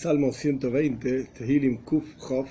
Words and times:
Salmo 0.00 0.32
120, 0.32 1.24
Tehilim 1.36 1.78
Kuf 1.78 2.04
Hof, 2.30 2.48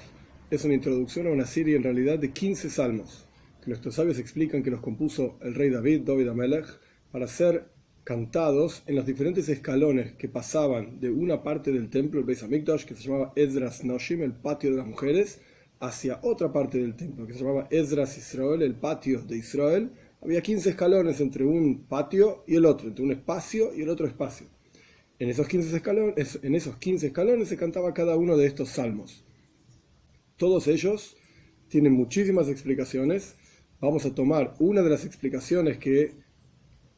es 0.51 0.65
una 0.65 0.73
introducción 0.73 1.27
a 1.27 1.29
una 1.29 1.45
serie 1.45 1.77
en 1.77 1.83
realidad 1.83 2.19
de 2.19 2.33
15 2.33 2.69
salmos, 2.69 3.25
que 3.61 3.69
nuestros 3.69 3.95
sabios 3.95 4.19
explican 4.19 4.61
que 4.61 4.69
los 4.69 4.81
compuso 4.81 5.37
el 5.41 5.55
rey 5.55 5.69
David, 5.69 6.01
David 6.01 6.27
Amelech, 6.27 6.65
para 7.09 7.25
ser 7.25 7.69
cantados 8.03 8.83
en 8.85 8.97
los 8.97 9.05
diferentes 9.05 9.47
escalones 9.47 10.11
que 10.15 10.27
pasaban 10.27 10.99
de 10.99 11.09
una 11.09 11.41
parte 11.41 11.71
del 11.71 11.89
templo, 11.89 12.19
el 12.19 12.25
Beis 12.25 12.43
Hamikdash, 12.43 12.83
que 12.83 12.95
se 12.95 13.03
llamaba 13.03 13.31
Ezras 13.37 13.85
Noshim, 13.85 14.23
el 14.23 14.33
patio 14.33 14.71
de 14.71 14.77
las 14.79 14.85
mujeres, 14.85 15.39
hacia 15.79 16.19
otra 16.23 16.51
parte 16.51 16.79
del 16.79 16.97
templo, 16.97 17.25
que 17.25 17.31
se 17.31 17.39
llamaba 17.39 17.69
Ezras 17.71 18.17
Israel, 18.17 18.61
el 18.61 18.75
patio 18.75 19.21
de 19.21 19.37
Israel. 19.37 19.91
Había 20.21 20.41
15 20.41 20.71
escalones 20.71 21.21
entre 21.21 21.45
un 21.45 21.85
patio 21.85 22.43
y 22.45 22.57
el 22.57 22.65
otro, 22.65 22.89
entre 22.89 23.05
un 23.05 23.13
espacio 23.13 23.73
y 23.73 23.83
el 23.83 23.89
otro 23.89 24.05
espacio. 24.05 24.56
En 25.19 25.29
esos 25.29 25.47
15 25.47 25.75
escalones, 25.75 26.39
en 26.43 26.55
esos 26.55 26.77
15 26.77 27.07
escalones 27.07 27.49
se 27.49 27.57
cantaba 27.57 27.93
cada 27.93 28.15
uno 28.15 28.37
de 28.37 28.45
estos 28.45 28.69
salmos. 28.69 29.25
Todos 30.37 30.67
ellos 30.67 31.17
tienen 31.69 31.93
muchísimas 31.93 32.47
explicaciones. 32.49 33.35
Vamos 33.79 34.05
a 34.05 34.13
tomar 34.13 34.55
una 34.59 34.83
de 34.83 34.89
las 34.91 35.05
explicaciones 35.05 35.79
que 35.79 36.13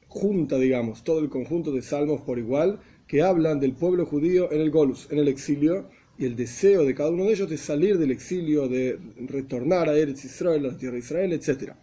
junta, 0.10 0.58
digamos, 0.58 1.04
todo 1.04 1.20
el 1.20 1.30
conjunto 1.30 1.72
de 1.72 1.82
salmos 1.82 2.22
por 2.22 2.40
igual, 2.40 2.80
que 3.08 3.22
hablan 3.22 3.60
del 3.60 3.74
pueblo 3.74 4.06
judío 4.06 4.52
en 4.52 4.62
el 4.62 4.72
Golus, 4.72 5.08
en 5.12 5.20
el 5.20 5.28
exilio, 5.30 5.90
y 6.18 6.26
el 6.26 6.36
deseo 6.36 6.84
de 6.84 6.94
cada 6.94 7.12
uno 7.12 7.24
de 7.26 7.32
ellos 7.32 7.50
de 7.50 7.58
salir 7.58 7.98
del 7.98 8.12
exilio, 8.12 8.68
de 8.68 9.00
retornar 9.28 9.88
a 9.88 9.98
Eretz 9.98 10.26
Israel, 10.26 10.66
a 10.66 10.72
la 10.74 10.78
tierra 10.78 10.96
de 10.96 11.00
Israel, 11.00 11.32
etc. 11.32 11.74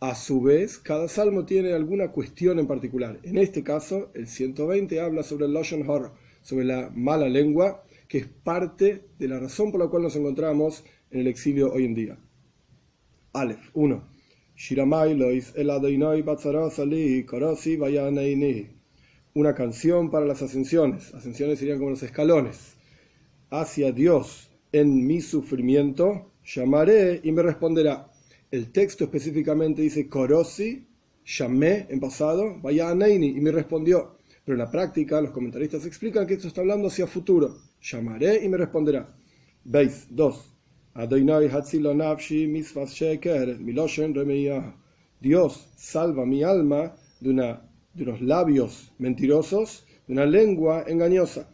A 0.00 0.14
su 0.14 0.40
vez, 0.40 0.78
cada 0.78 1.08
salmo 1.08 1.44
tiene 1.44 1.72
alguna 1.72 2.12
cuestión 2.12 2.60
en 2.60 2.68
particular. 2.68 3.18
En 3.24 3.36
este 3.36 3.64
caso, 3.64 4.12
el 4.14 4.28
120 4.28 5.00
habla 5.00 5.24
sobre 5.24 5.46
el 5.46 5.54
Lashon 5.54 5.90
Hara, 5.90 6.12
sobre 6.40 6.64
la 6.64 6.92
mala 6.94 7.28
lengua, 7.28 7.82
que 8.06 8.18
es 8.18 8.26
parte 8.28 9.08
de 9.18 9.26
la 9.26 9.40
razón 9.40 9.72
por 9.72 9.80
la 9.80 9.88
cual 9.88 10.04
nos 10.04 10.14
encontramos 10.14 10.84
en 11.10 11.20
el 11.20 11.26
exilio 11.26 11.72
hoy 11.72 11.84
en 11.84 11.94
día. 11.94 12.18
Aleph 13.32 13.70
1. 13.74 14.08
Una 19.34 19.54
canción 19.54 20.10
para 20.10 20.26
las 20.26 20.42
ascensiones. 20.42 21.12
Ascensiones 21.12 21.58
serían 21.58 21.78
como 21.78 21.90
los 21.90 22.04
escalones. 22.04 22.76
Hacia 23.50 23.90
Dios 23.90 24.50
en 24.70 25.08
mi 25.08 25.20
sufrimiento, 25.22 26.30
llamaré 26.44 27.20
y 27.24 27.32
me 27.32 27.42
responderá. 27.42 28.07
El 28.50 28.72
texto 28.72 29.04
específicamente 29.04 29.82
dice 29.82 30.08
Korosi, 30.08 30.86
llamé 31.24 31.86
en 31.90 32.00
pasado, 32.00 32.58
vaya 32.62 32.88
a 32.88 32.94
Neini, 32.94 33.28
y 33.28 33.40
me 33.40 33.52
respondió. 33.52 34.16
Pero 34.42 34.54
en 34.54 34.64
la 34.64 34.70
práctica, 34.70 35.20
los 35.20 35.32
comentaristas 35.32 35.84
explican 35.84 36.26
que 36.26 36.34
esto 36.34 36.48
está 36.48 36.62
hablando 36.62 36.88
hacia 36.88 37.06
futuro. 37.06 37.58
Llamaré 37.82 38.42
y 38.42 38.48
me 38.48 38.56
responderá. 38.56 39.14
Veis, 39.64 40.06
2. 40.08 40.54
Dios 45.20 45.68
salva 45.76 46.24
mi 46.24 46.42
alma 46.42 46.94
de, 47.20 47.28
una, 47.28 47.70
de 47.92 48.02
unos 48.04 48.22
labios 48.22 48.92
mentirosos, 48.98 49.84
de 50.06 50.14
una 50.14 50.24
lengua 50.24 50.84
engañosa, 50.86 51.50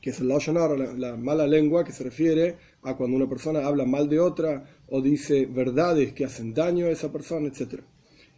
que 0.00 0.10
es 0.10 0.20
el 0.20 0.28
la, 0.28 0.92
la 0.96 1.16
mala 1.16 1.46
lengua 1.46 1.84
que 1.84 1.92
se 1.92 2.02
refiere 2.02 2.56
a 2.82 2.96
cuando 2.96 3.16
una 3.16 3.28
persona 3.28 3.64
habla 3.66 3.84
mal 3.84 4.08
de 4.08 4.18
otra 4.20 4.64
o 4.88 5.00
dice 5.00 5.46
verdades 5.46 6.12
que 6.12 6.24
hacen 6.24 6.52
daño 6.52 6.86
a 6.86 6.90
esa 6.90 7.12
persona, 7.12 7.48
etc. 7.48 7.80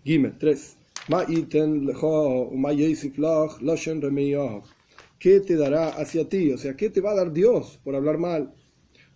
Gimel 0.04 0.36
3. 0.38 0.76
¿Qué 5.18 5.40
te 5.40 5.56
dará 5.56 5.88
hacia 5.88 6.28
ti? 6.28 6.52
O 6.52 6.58
sea, 6.58 6.76
¿qué 6.76 6.90
te 6.90 7.00
va 7.00 7.12
a 7.12 7.14
dar 7.14 7.32
Dios 7.32 7.80
por 7.82 7.94
hablar 7.94 8.18
mal? 8.18 8.54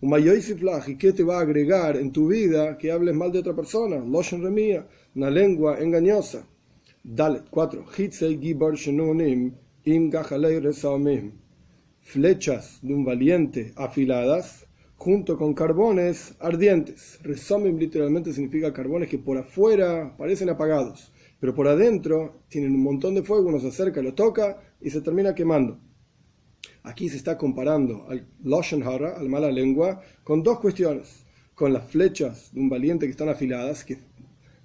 ¿Y 0.01 0.95
qué 0.97 1.13
te 1.13 1.23
va 1.23 1.39
a 1.39 1.41
agregar 1.41 1.97
en 1.97 2.11
tu 2.11 2.27
vida 2.27 2.77
que 2.77 2.91
hables 2.91 3.15
mal 3.15 3.31
de 3.31 3.39
otra 3.39 3.55
persona? 3.55 3.97
una 5.15 5.29
lengua 5.29 5.79
engañosa. 5.79 6.47
Dale, 7.03 7.41
4. 7.49 7.85
Flechas 11.99 12.79
de 12.81 12.93
un 12.93 13.03
valiente 13.03 13.73
afiladas 13.75 14.68
junto 14.99 15.37
con 15.37 15.53
carbones 15.53 16.35
ardientes. 16.39 17.19
Resomim 17.23 17.77
literalmente 17.77 18.33
significa 18.33 18.73
carbones 18.73 19.07
que 19.07 19.17
por 19.17 19.37
afuera 19.37 20.13
parecen 20.17 20.49
apagados, 20.49 21.13
pero 21.39 21.55
por 21.55 21.69
adentro 21.69 22.43
tienen 22.49 22.75
un 22.75 22.83
montón 22.83 23.15
de 23.15 23.23
fuego, 23.23 23.47
uno 23.47 23.61
se 23.61 23.69
acerca, 23.69 24.01
lo 24.01 24.13
toca 24.13 24.61
y 24.81 24.89
se 24.89 24.99
termina 24.99 25.33
quemando. 25.33 25.79
Aquí 26.83 27.07
se 27.07 27.15
está 27.15 27.37
comparando 27.37 28.07
al 28.09 28.27
Loshen 28.43 28.83
Hara, 28.83 29.17
al 29.17 29.29
mala 29.29 29.49
lengua, 29.51 30.01
con 30.25 30.43
dos 30.43 30.59
cuestiones. 30.59 31.25
Con 31.55 31.71
las 31.71 31.89
flechas 31.89 32.53
de 32.53 32.59
un 32.59 32.69
valiente 32.69 33.05
que 33.05 33.11
están 33.11 33.29
afiladas, 33.29 33.85
que 33.85 33.99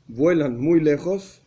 vuelan 0.08 0.60
muy 0.60 0.80
lejos, 0.80 1.42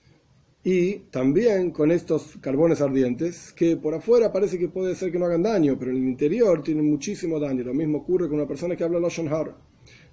y 0.63 0.95
también 1.11 1.71
con 1.71 1.91
estos 1.91 2.37
carbones 2.41 2.81
ardientes, 2.81 3.53
que 3.53 3.77
por 3.77 3.93
afuera 3.93 4.33
parece 4.33 4.59
que 4.59 4.67
puede 4.67 4.95
ser 4.95 5.11
que 5.11 5.19
no 5.19 5.25
hagan 5.25 5.43
daño, 5.43 5.77
pero 5.79 5.91
en 5.91 5.97
el 5.97 6.03
interior 6.03 6.61
tienen 6.61 6.89
muchísimo 6.89 7.39
daño. 7.39 7.63
Lo 7.63 7.73
mismo 7.73 7.99
ocurre 7.99 8.27
con 8.27 8.37
una 8.37 8.47
persona 8.47 8.75
que 8.75 8.83
habla 8.83 8.99
Lashon 8.99 9.27
Hara. 9.29 9.55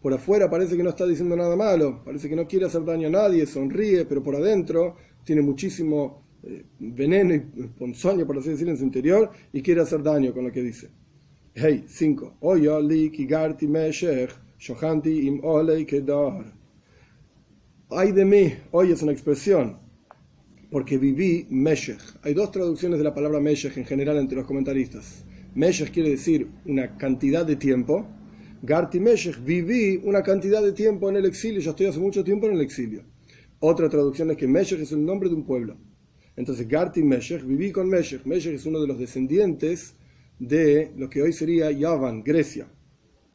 Por 0.00 0.12
afuera 0.12 0.48
parece 0.48 0.76
que 0.76 0.82
no 0.82 0.90
está 0.90 1.06
diciendo 1.06 1.34
nada 1.36 1.56
malo, 1.56 2.02
parece 2.04 2.28
que 2.28 2.36
no 2.36 2.46
quiere 2.46 2.66
hacer 2.66 2.84
daño 2.84 3.08
a 3.08 3.10
nadie, 3.10 3.46
sonríe, 3.46 4.04
pero 4.04 4.22
por 4.22 4.36
adentro 4.36 4.96
tiene 5.24 5.42
muchísimo 5.42 6.22
eh, 6.44 6.64
veneno 6.78 7.34
y 7.34 7.40
ponzoña, 7.40 8.26
por 8.26 8.38
así 8.38 8.50
decirlo, 8.50 8.72
en 8.72 8.78
su 8.78 8.84
interior 8.84 9.30
y 9.52 9.62
quiere 9.62 9.80
hacer 9.80 10.02
daño 10.02 10.32
con 10.32 10.44
lo 10.44 10.52
que 10.52 10.62
dice. 10.62 10.90
Hey, 11.54 11.84
5. 11.88 12.36
Ay 17.90 18.12
de 18.12 18.24
mí, 18.24 18.52
hoy 18.72 18.92
es 18.92 19.02
una 19.02 19.12
expresión 19.12 19.83
porque 20.74 20.98
viví 20.98 21.46
Meshech. 21.50 22.00
Hay 22.22 22.34
dos 22.34 22.50
traducciones 22.50 22.98
de 22.98 23.04
la 23.04 23.14
palabra 23.14 23.38
Meshech 23.38 23.76
en 23.76 23.84
general 23.84 24.16
entre 24.16 24.38
los 24.38 24.44
comentaristas. 24.44 25.24
Meshech 25.54 25.92
quiere 25.92 26.10
decir 26.10 26.48
una 26.66 26.96
cantidad 26.96 27.46
de 27.46 27.54
tiempo. 27.54 28.04
Garti 28.60 28.98
Meshech, 28.98 29.38
viví 29.44 30.00
una 30.02 30.20
cantidad 30.24 30.60
de 30.60 30.72
tiempo 30.72 31.08
en 31.08 31.14
el 31.14 31.26
exilio. 31.26 31.60
Yo 31.60 31.70
estoy 31.70 31.86
hace 31.86 32.00
mucho 32.00 32.24
tiempo 32.24 32.48
en 32.48 32.54
el 32.54 32.60
exilio. 32.60 33.04
Otra 33.60 33.88
traducción 33.88 34.32
es 34.32 34.36
que 34.36 34.48
Meshech 34.48 34.80
es 34.80 34.90
el 34.90 35.06
nombre 35.06 35.28
de 35.28 35.36
un 35.36 35.46
pueblo. 35.46 35.76
Entonces, 36.34 36.66
Garti 36.66 37.04
Meshech, 37.04 37.44
viví 37.44 37.70
con 37.70 37.88
Meshech. 37.88 38.26
Meshech 38.26 38.54
es 38.54 38.66
uno 38.66 38.80
de 38.80 38.88
los 38.88 38.98
descendientes 38.98 39.94
de 40.40 40.90
lo 40.96 41.08
que 41.08 41.22
hoy 41.22 41.32
sería 41.32 41.70
Yavan, 41.70 42.24
Grecia 42.24 42.66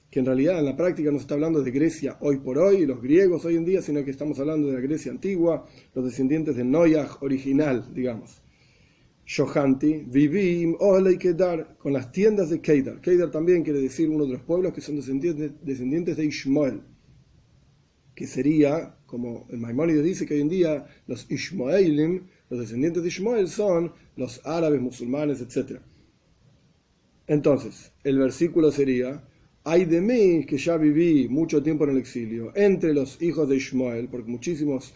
que 0.09 0.19
en 0.19 0.25
realidad 0.25 0.59
en 0.59 0.65
la 0.65 0.75
práctica 0.75 1.11
no 1.11 1.17
se 1.17 1.23
está 1.23 1.35
hablando 1.35 1.61
de 1.61 1.71
Grecia 1.71 2.17
hoy 2.21 2.37
por 2.37 2.57
hoy, 2.57 2.85
los 2.85 3.01
griegos 3.01 3.45
hoy 3.45 3.55
en 3.55 3.65
día, 3.65 3.81
sino 3.81 4.03
que 4.03 4.11
estamos 4.11 4.39
hablando 4.39 4.67
de 4.67 4.73
la 4.73 4.79
Grecia 4.79 5.11
antigua, 5.11 5.67
los 5.93 6.05
descendientes 6.05 6.55
de 6.55 6.63
Noyaj 6.63 7.21
original, 7.21 7.85
digamos. 7.93 8.41
Shohanti, 9.25 10.05
Vivim, 10.07 10.75
Ole 10.79 11.11
y 11.11 11.17
Kedar, 11.19 11.77
con 11.77 11.93
las 11.93 12.11
tiendas 12.11 12.49
de 12.49 12.59
Kedar. 12.59 12.99
Kedar 12.99 13.29
también 13.29 13.63
quiere 13.63 13.79
decir 13.79 14.09
uno 14.09 14.25
de 14.25 14.33
los 14.33 14.41
pueblos 14.41 14.73
que 14.73 14.81
son 14.81 14.95
descendientes, 14.95 15.51
descendientes 15.61 16.17
de 16.17 16.25
Ishmael, 16.25 16.81
que 18.15 18.25
sería, 18.25 18.95
como 19.05 19.45
el 19.51 19.59
Maimónides 19.59 20.03
dice 20.03 20.25
que 20.25 20.33
hoy 20.33 20.41
en 20.41 20.49
día 20.49 20.87
los 21.05 21.29
Ishmaelim, 21.29 22.23
los 22.49 22.59
descendientes 22.59 23.03
de 23.03 23.09
Ishmael 23.09 23.47
son 23.47 23.93
los 24.15 24.43
árabes, 24.43 24.81
musulmanes, 24.81 25.41
etc. 25.41 25.79
Entonces, 27.27 27.91
el 28.03 28.17
versículo 28.17 28.71
sería, 28.71 29.23
hay 29.63 29.85
de 29.85 30.01
mí 30.01 30.45
que 30.45 30.57
ya 30.57 30.77
viví 30.77 31.27
mucho 31.27 31.61
tiempo 31.61 31.83
en 31.83 31.91
el 31.91 31.97
exilio, 31.97 32.51
entre 32.55 32.93
los 32.93 33.21
hijos 33.21 33.47
de 33.49 33.57
Ishmael, 33.57 34.07
porque 34.09 34.31
muchísimos 34.31 34.93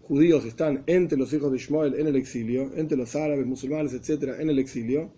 judíos 0.00 0.44
están 0.44 0.84
entre 0.86 1.18
los 1.18 1.32
hijos 1.32 1.50
de 1.50 1.58
Ishmael 1.58 1.94
en 1.94 2.06
el 2.06 2.16
exilio, 2.16 2.70
entre 2.76 2.96
los 2.96 3.14
árabes, 3.14 3.46
musulmanes, 3.46 3.92
etcétera, 3.92 4.40
en 4.40 4.50
el 4.50 4.58
exilio, 4.58 5.12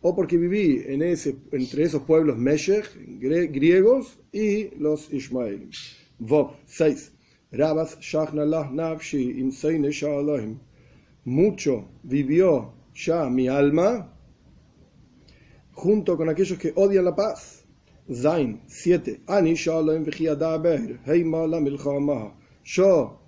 o 0.00 0.14
porque 0.14 0.36
viví 0.36 0.82
en 0.86 1.02
ese, 1.02 1.36
entre 1.52 1.84
esos 1.84 2.02
pueblos 2.02 2.38
Meshech, 2.38 2.86
griegos, 3.18 4.18
y 4.32 4.68
los 4.78 5.12
Ishmael. 5.12 5.68
Vov 6.18 6.56
6. 6.66 7.12
Rabas 7.52 7.98
nafshi 8.72 9.48
Mucho 11.24 11.88
vivió 12.02 12.74
ya 12.94 13.28
mi 13.30 13.48
alma 13.48 14.12
junto 15.72 16.16
con 16.16 16.28
aquellos 16.28 16.58
que 16.58 16.72
odian 16.74 17.04
la 17.04 17.14
paz 17.14 17.65
Zain 18.12 18.60
7. 18.68 19.22
Ani 19.26 19.54
shalom 19.54 20.04
Yo 22.64 23.20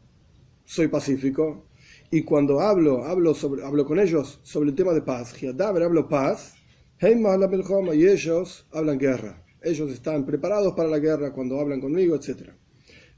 soy 0.65 0.89
pacífico 0.89 1.67
y 2.11 2.23
cuando 2.23 2.61
hablo, 2.61 3.05
hablo, 3.05 3.35
sobre, 3.35 3.65
hablo 3.65 3.85
con 3.85 3.99
ellos 3.99 4.39
sobre 4.45 4.71
el 4.71 4.77
tema 4.77 4.93
de 4.93 5.03
paz. 5.03 5.35
Hiadaber 5.35 5.83
hablo 5.83 6.09
paz. 6.09 6.55
Y 7.01 8.07
ellos 8.07 8.67
hablan 8.73 8.99
guerra. 8.99 9.45
Ellos 9.63 9.91
están 9.91 10.25
preparados 10.25 10.75
para 10.75 10.89
la 10.89 10.99
guerra 10.99 11.33
cuando 11.33 11.61
hablan 11.61 11.81
conmigo, 11.81 12.15
etc. 12.15 12.51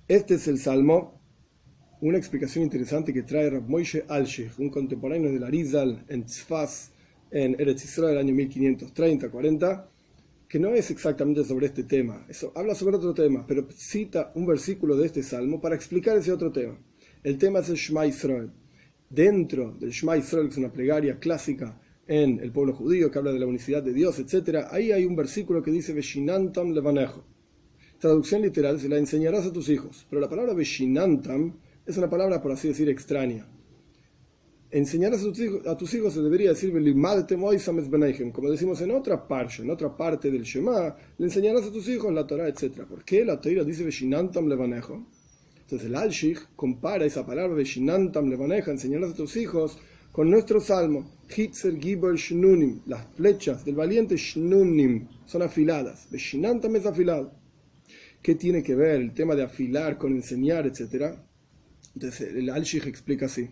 Este 0.09 0.35
es 0.35 0.49
el 0.49 0.59
salmo, 0.59 1.21
una 2.01 2.19
explicación 2.19 2.65
interesante 2.65 3.13
que 3.13 3.23
trae 3.23 3.51
Rab 3.51 3.69
Moshe 3.69 4.05
Alshich, 4.09 4.59
un 4.59 4.71
contemporáneo 4.71 5.31
de 5.31 5.39
la 5.39 5.49
Rizal 5.49 6.05
en 6.09 6.25
Tzfaz, 6.25 6.91
en 7.31 7.55
Eretz 7.61 7.85
Israel, 7.85 8.13
el 8.13 8.19
año 8.19 8.35
1530-40 8.35 9.87
que 10.51 10.59
no 10.59 10.75
es 10.75 10.91
exactamente 10.91 11.45
sobre 11.45 11.67
este 11.67 11.85
tema, 11.85 12.27
eso 12.29 12.51
habla 12.57 12.75
sobre 12.75 12.97
otro 12.97 13.15
tema, 13.15 13.47
pero 13.47 13.69
cita 13.71 14.33
un 14.35 14.47
versículo 14.47 14.97
de 14.97 15.07
este 15.07 15.23
salmo 15.23 15.61
para 15.61 15.77
explicar 15.77 16.17
ese 16.17 16.33
otro 16.33 16.51
tema. 16.51 16.77
El 17.23 17.39
tema 17.39 17.61
es 17.61 17.69
el 17.69 17.77
Shema 17.77 18.05
Israel. 18.05 18.51
Dentro 19.09 19.77
del 19.79 19.91
Shema 19.91 20.17
Israel, 20.17 20.49
que 20.49 20.55
es 20.55 20.59
una 20.59 20.73
plegaria 20.73 21.21
clásica 21.21 21.81
en 22.09 22.41
el 22.41 22.51
pueblo 22.51 22.75
judío 22.75 23.13
que 23.13 23.19
habla 23.19 23.33
de 23.33 23.39
la 23.39 23.47
unicidad 23.47 23.81
de 23.81 23.93
Dios, 23.93 24.19
etc., 24.19 24.67
ahí 24.73 24.91
hay 24.91 25.05
un 25.05 25.15
versículo 25.15 25.63
que 25.63 25.71
dice 25.71 25.93
Veshinantam 25.93 26.73
levanejo. 26.73 27.25
Traducción 28.01 28.43
literal, 28.43 28.81
se 28.81 28.89
la 28.89 28.99
enseñarás 28.99 29.47
a 29.47 29.53
tus 29.53 29.69
hijos. 29.69 30.05
Pero 30.11 30.21
la 30.21 30.29
palabra 30.29 30.53
Veshinantam 30.53 31.61
es 31.87 31.97
una 31.97 32.11
palabra, 32.11 32.43
por 32.43 32.51
así 32.51 32.67
decir, 32.67 32.89
extraña 32.89 33.47
enseñarás 34.71 35.21
a 35.21 35.25
hijos, 35.41 35.67
a 35.67 35.77
tus 35.77 35.93
hijos 35.95 36.15
se 36.15 36.23
debería 36.23 36.51
decir 36.51 36.73
como 38.33 38.51
decimos 38.51 38.81
en 38.81 38.93
otra 38.93 39.27
parte, 39.27 39.63
en 39.63 39.71
otra 39.71 39.97
parte 39.97 40.31
del 40.31 40.43
Shema, 40.43 40.97
le 41.19 41.27
enseñarás 41.27 41.65
a 41.65 41.73
tus 41.73 41.89
hijos 41.89 42.13
la 42.13 42.27
Torah, 42.27 42.49
etc. 42.49 42.85
¿Por 42.89 43.05
qué 43.05 43.25
la 43.25 43.41
Torah 43.41 43.65
dice? 43.65 43.83
Entonces 43.83 45.89
el 45.89 45.95
Alshich 45.95 46.39
compara 46.57 47.05
esa 47.05 47.25
palabra 47.25 47.55
enseñarás 48.73 49.13
a 49.13 49.15
tus 49.15 49.37
hijos, 49.37 49.79
con 50.13 50.29
nuestro 50.29 50.61
salmo, 50.61 51.09
Hitzer 51.29 51.79
Gibel 51.79 52.17
Shnunim, 52.17 52.81
las 52.87 53.07
flechas 53.15 53.65
del 53.65 53.77
valiente 53.77 54.17
Shnunim 54.17 55.07
son 55.25 55.43
afiladas, 55.43 56.09
Veshinantam 56.11 56.75
es 56.75 56.87
afilado. 56.87 57.33
¿Qué 58.21 58.35
tiene 58.35 58.63
que 58.63 58.75
ver 58.75 59.01
el 59.01 59.15
tema 59.15 59.37
de 59.37 59.45
afilar 59.45 59.99
con 59.99 60.13
enseñar, 60.13 60.67
etcétera? 60.67 61.25
Entonces 61.95 62.35
el 62.35 62.51
Alshich 62.51 62.87
explica 62.87 63.27
así. 63.27 63.51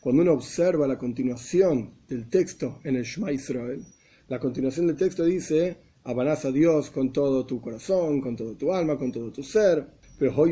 Cuando 0.00 0.22
uno 0.22 0.32
observa 0.32 0.86
la 0.86 0.96
continuación 0.96 1.90
del 2.06 2.28
texto 2.30 2.78
en 2.84 2.94
el 2.94 3.02
Shema 3.02 3.32
Israel, 3.32 3.84
la 4.28 4.38
continuación 4.38 4.86
del 4.86 4.94
texto 4.94 5.24
dice, 5.24 5.78
amarás 6.04 6.44
a 6.44 6.52
Dios 6.52 6.90
con 6.90 7.12
todo 7.12 7.44
tu 7.46 7.60
corazón, 7.60 8.20
con 8.20 8.36
todo 8.36 8.54
tu 8.54 8.72
alma, 8.72 8.96
con 8.96 9.10
todo 9.10 9.32
tu 9.32 9.42
ser, 9.42 9.88
pero 10.16 10.46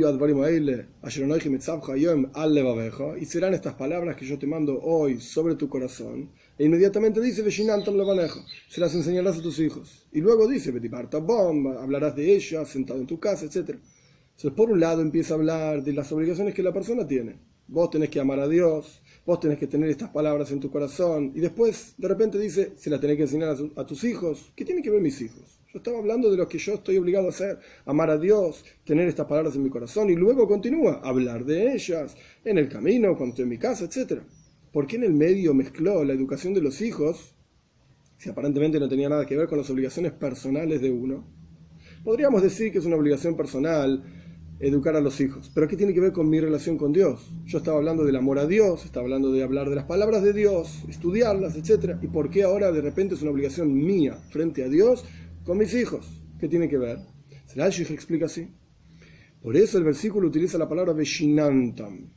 y 3.16 3.24
serán 3.24 3.54
estas 3.54 3.74
palabras 3.74 4.16
que 4.16 4.26
yo 4.26 4.36
te 4.36 4.48
mando 4.48 4.80
hoy 4.82 5.20
sobre 5.20 5.54
tu 5.54 5.68
corazón, 5.68 6.28
e 6.58 6.64
inmediatamente 6.64 7.20
dice, 7.20 7.48
se 7.48 8.80
las 8.80 8.94
enseñarás 8.96 9.38
a 9.38 9.42
tus 9.42 9.60
hijos. 9.60 10.08
Y 10.10 10.22
luego 10.22 10.48
dice, 10.48 10.74
hablarás 11.78 12.16
de 12.16 12.34
ellas 12.34 12.68
sentado 12.68 12.98
en 12.98 13.06
tu 13.06 13.20
casa, 13.20 13.44
etc. 13.44 13.76
Entonces, 14.36 14.52
por 14.56 14.72
un 14.72 14.80
lado 14.80 15.02
empieza 15.02 15.34
a 15.34 15.36
hablar 15.36 15.84
de 15.84 15.92
las 15.92 16.10
obligaciones 16.10 16.52
que 16.52 16.64
la 16.64 16.72
persona 16.72 17.06
tiene. 17.06 17.36
Vos 17.68 17.90
tenés 17.90 18.10
que 18.10 18.20
amar 18.20 18.38
a 18.38 18.48
Dios, 18.48 19.02
vos 19.26 19.40
tenés 19.40 19.58
que 19.58 19.66
tener 19.66 19.90
estas 19.90 20.10
palabras 20.10 20.52
en 20.52 20.60
tu 20.60 20.70
corazón. 20.70 21.32
Y 21.34 21.40
después, 21.40 21.94
de 21.98 22.08
repente 22.08 22.38
dice, 22.38 22.72
se 22.76 22.88
las 22.88 23.00
tenés 23.00 23.16
que 23.16 23.24
enseñar 23.24 23.56
a, 23.74 23.84
tus 23.84 24.04
hijos. 24.04 24.52
¿Qué 24.54 24.64
tiene 24.64 24.80
que 24.80 24.90
ver 24.90 25.02
mis 25.02 25.20
hijos? 25.20 25.60
Yo 25.72 25.78
estaba 25.78 25.98
hablando 25.98 26.30
de 26.30 26.36
lo 26.36 26.48
que 26.48 26.58
yo 26.58 26.74
estoy 26.74 26.96
obligado 26.96 27.26
a 27.26 27.30
hacer, 27.30 27.58
amar 27.84 28.08
a 28.08 28.16
Dios, 28.16 28.64
tener 28.84 29.08
estas 29.08 29.26
palabras 29.26 29.56
en 29.56 29.64
mi 29.64 29.68
corazón. 29.68 30.08
Y 30.10 30.14
luego 30.14 30.46
continúa, 30.46 31.00
hablar 31.02 31.44
de 31.44 31.74
ellas, 31.74 32.16
en 32.44 32.56
el 32.56 32.68
camino, 32.68 33.16
cuando 33.16 33.30
estoy 33.32 33.42
en 33.42 33.48
mi 33.48 33.58
casa, 33.58 33.84
etc. 33.84 34.22
¿Por 34.72 34.86
qué 34.86 34.96
en 34.96 35.02
el 35.02 35.12
medio 35.12 35.52
mezcló 35.54 36.04
la 36.04 36.12
educación 36.12 36.54
de 36.54 36.62
los 36.62 36.80
hijos, 36.80 37.34
si 38.18 38.30
aparentemente 38.30 38.78
no 38.78 38.88
tenía 38.88 39.08
nada 39.08 39.26
que 39.26 39.36
ver 39.36 39.48
con 39.48 39.58
las 39.58 39.68
obligaciones 39.68 40.12
personales 40.12 40.80
de 40.80 40.92
uno? 40.92 41.26
Podríamos 42.04 42.42
decir 42.42 42.70
que 42.70 42.78
es 42.78 42.84
una 42.84 42.96
obligación 42.96 43.36
personal 43.36 44.04
educar 44.58 44.96
a 44.96 45.00
los 45.00 45.20
hijos. 45.20 45.50
Pero 45.54 45.68
¿qué 45.68 45.76
tiene 45.76 45.92
que 45.92 46.00
ver 46.00 46.12
con 46.12 46.28
mi 46.28 46.40
relación 46.40 46.78
con 46.78 46.92
Dios? 46.92 47.30
Yo 47.44 47.58
estaba 47.58 47.78
hablando 47.78 48.04
del 48.04 48.16
amor 48.16 48.38
a 48.38 48.46
Dios, 48.46 48.84
estaba 48.84 49.04
hablando 49.04 49.32
de 49.32 49.42
hablar 49.42 49.68
de 49.68 49.76
las 49.76 49.84
palabras 49.84 50.22
de 50.22 50.32
Dios, 50.32 50.84
estudiarlas, 50.88 51.56
etc. 51.56 51.96
¿Y 52.02 52.06
por 52.08 52.30
qué 52.30 52.44
ahora 52.44 52.72
de 52.72 52.80
repente 52.80 53.14
es 53.14 53.22
una 53.22 53.32
obligación 53.32 53.72
mía 53.74 54.14
frente 54.30 54.64
a 54.64 54.68
Dios 54.68 55.04
con 55.44 55.58
mis 55.58 55.74
hijos? 55.74 56.06
¿Qué 56.38 56.48
tiene 56.48 56.68
que 56.68 56.78
ver? 56.78 56.98
El 57.54 57.62
explica 57.62 58.26
así. 58.26 58.48
Por 59.40 59.56
eso 59.56 59.78
el 59.78 59.84
versículo 59.84 60.28
utiliza 60.28 60.58
la 60.58 60.68
palabra 60.68 60.92
Veshinantam. 60.92 62.10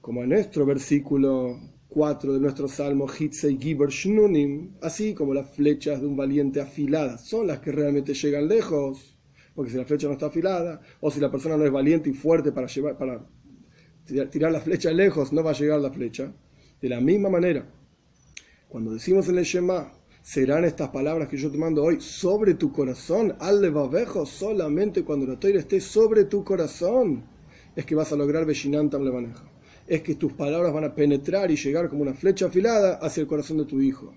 Como 0.00 0.22
en 0.22 0.30
nuestro 0.30 0.64
versículo 0.64 1.58
4 1.88 2.32
de 2.32 2.40
nuestro 2.40 2.66
salmo, 2.66 3.06
Hitzei 3.06 3.58
Giber 3.60 3.90
Shnunim, 3.90 4.76
así 4.80 5.12
como 5.12 5.34
las 5.34 5.54
flechas 5.54 6.00
de 6.00 6.06
un 6.06 6.16
valiente 6.16 6.60
afiladas 6.60 7.26
son 7.26 7.46
las 7.46 7.60
que 7.60 7.72
realmente 7.72 8.14
llegan 8.14 8.48
lejos 8.48 9.13
porque 9.54 9.70
si 9.70 9.76
la 9.76 9.84
flecha 9.84 10.06
no 10.06 10.14
está 10.14 10.26
afilada, 10.26 10.80
o 11.00 11.10
si 11.10 11.20
la 11.20 11.30
persona 11.30 11.56
no 11.56 11.64
es 11.64 11.70
valiente 11.70 12.10
y 12.10 12.12
fuerte 12.12 12.52
para, 12.52 12.66
llevar, 12.66 12.98
para 12.98 13.24
tirar 14.30 14.50
la 14.50 14.60
flecha 14.60 14.90
lejos, 14.90 15.32
no 15.32 15.42
va 15.42 15.50
a 15.50 15.54
llegar 15.54 15.80
la 15.80 15.90
flecha. 15.90 16.32
De 16.80 16.88
la 16.88 17.00
misma 17.00 17.30
manera, 17.30 17.66
cuando 18.68 18.92
decimos 18.92 19.28
en 19.28 19.38
el 19.38 19.44
Shema, 19.44 19.92
serán 20.20 20.64
estas 20.64 20.88
palabras 20.88 21.28
que 21.28 21.36
yo 21.36 21.50
te 21.50 21.58
mando 21.58 21.84
hoy 21.84 22.00
sobre 22.00 22.54
tu 22.54 22.72
corazón, 22.72 23.36
al 23.38 23.60
levavejo, 23.60 24.26
solamente 24.26 25.04
cuando 25.04 25.26
la 25.26 25.38
toira 25.38 25.60
esté 25.60 25.80
sobre 25.80 26.24
tu 26.24 26.42
corazón, 26.42 27.24
es 27.76 27.86
que 27.86 27.94
vas 27.94 28.12
a 28.12 28.16
lograr 28.16 28.44
Beshinantam 28.44 29.04
levanejo. 29.04 29.44
Es 29.86 30.02
que 30.02 30.14
tus 30.14 30.32
palabras 30.32 30.72
van 30.72 30.84
a 30.84 30.94
penetrar 30.94 31.50
y 31.50 31.56
llegar 31.56 31.88
como 31.88 32.02
una 32.02 32.14
flecha 32.14 32.46
afilada 32.46 32.94
hacia 32.96 33.20
el 33.20 33.26
corazón 33.26 33.58
de 33.58 33.66
tu 33.66 33.80
hijo. 33.80 34.14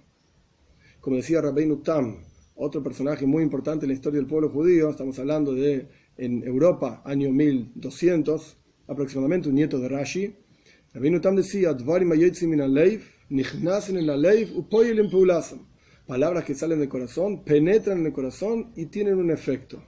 Como 1.02 1.18
decía 1.18 1.42
Rabbeinu 1.42 1.78
Tam, 1.78 2.18
otro 2.58 2.84
personaje 2.84 3.26
muy 3.26 3.44
importante 3.44 3.86
en 3.86 3.90
la 3.90 3.94
historia 3.94 4.20
del 4.20 4.28
pueblo 4.28 4.50
judío, 4.50 4.90
estamos 4.90 5.18
hablando 5.20 5.54
de 5.54 5.88
en 6.18 6.44
Europa, 6.44 7.02
año 7.06 7.32
1200, 7.32 8.58
aproximadamente 8.88 9.50
un 9.50 9.56
nieto 9.56 9.80
de 9.80 9.88
Rashi. 9.88 10.36
Rabino 10.94 11.22
Tam 11.22 11.36
decía, 11.36 11.78
palabras 16.08 16.44
que 16.46 16.56
salen 16.56 16.80
del 16.80 16.90
corazón, 16.90 17.44
penetran 17.44 18.00
en 18.00 18.06
el 18.08 18.14
corazón 18.14 18.72
y 18.76 18.88
tienen 18.88 19.18
un 19.18 19.30
efecto. 19.30 19.84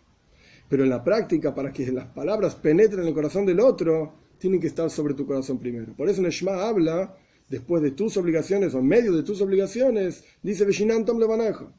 Pero 0.67 0.83
en 0.83 0.91
la 0.91 1.03
práctica, 1.03 1.55
para 1.55 1.73
que 1.73 1.91
las 1.91 2.05
palabras 2.07 2.53
penetren 2.53 3.01
en 3.01 3.07
el 3.07 3.13
corazón 3.15 3.45
del 3.45 3.59
otro, 3.59 4.13
tienen 4.37 4.59
que 4.59 4.67
estar 4.67 4.89
sobre 4.91 5.15
tu 5.15 5.25
corazón 5.25 5.57
primero. 5.57 5.95
Por 5.95 6.07
eso 6.07 6.21
Neshma 6.21 6.67
habla, 6.67 7.15
después 7.49 7.81
de 7.81 7.91
tus 7.91 8.15
obligaciones 8.17 8.75
o 8.75 8.79
en 8.79 8.85
medio 8.85 9.13
de 9.13 9.23
tus 9.23 9.41
obligaciones, 9.41 10.23
dice 10.43 10.65
Veshinantam 10.65 11.17
Levanejo 11.17 11.73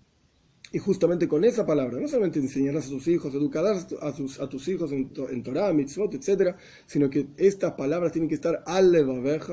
y 0.73 0.79
justamente 0.79 1.27
con 1.27 1.45
esa 1.45 1.67
palabra, 1.67 1.99
no 1.99 2.07
solamente 2.07 2.39
enseñarás 2.39 2.87
a 2.87 2.91
tus 2.91 3.09
hijos, 3.09 3.35
educarás 3.35 3.89
a 4.01 4.09
a 4.43 4.49
tus 4.49 4.69
hijos 4.69 4.93
en, 4.93 5.11
en 5.31 5.43
Torah, 5.43 5.73
mitzvot, 5.73 6.15
etc., 6.15 6.55
sino 6.87 7.11
que 7.11 7.27
estas 7.37 7.73
palabras 7.73 8.13
tienen 8.13 8.29
que 8.29 8.37
estar 8.37 8.63
al 8.67 8.91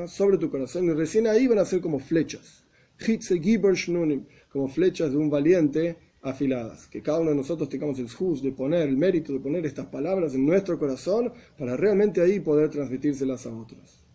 sobre 0.07 0.37
tu 0.37 0.49
corazón, 0.49 0.85
y 0.85 0.93
recién 0.93 1.27
ahí 1.27 1.47
van 1.47 1.59
a 1.59 1.65
ser 1.65 1.81
como 1.81 1.99
flechas. 1.99 2.63
Como 4.51 4.67
flechas 4.67 5.11
de 5.11 5.17
un 5.17 5.29
valiente 5.29 5.97
afiladas. 6.21 6.87
Que 6.87 7.01
cada 7.01 7.19
uno 7.19 7.29
de 7.31 7.35
nosotros 7.35 7.69
tengamos 7.69 7.99
el 7.99 8.09
juz 8.09 8.41
de 8.41 8.51
poner, 8.51 8.87
el 8.87 8.97
mérito 8.97 9.33
de 9.33 9.39
poner 9.39 9.65
estas 9.65 9.87
palabras 9.87 10.33
en 10.33 10.45
nuestro 10.45 10.79
corazón 10.79 11.31
para 11.57 11.77
realmente 11.77 12.21
ahí 12.21 12.39
poder 12.39 12.69
transmitírselas 12.69 13.45
a 13.45 13.55
otros. 13.55 14.06